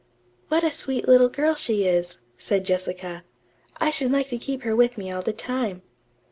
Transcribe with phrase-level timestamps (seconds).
[0.47, 3.23] "What a sweet little girl she is," said Jessica.
[3.77, 5.83] "I should like to keep her with me all the time."